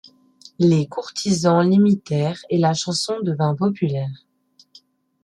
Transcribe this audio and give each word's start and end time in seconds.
Les 0.57 0.87
courtisans 0.87 1.61
l'imitèrent 1.61 2.41
et 2.49 2.57
la 2.57 2.73
chanson 2.73 3.19
devint 3.21 3.53
populaire. 3.55 4.25